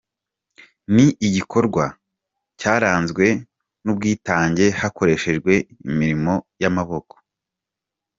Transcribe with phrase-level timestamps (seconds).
[0.95, 1.85] Ni igikorwa
[2.59, 3.25] cyaranzwe
[3.83, 5.53] n'ubwitange hakoreshejwe
[5.89, 7.15] imirimo y'amaboko.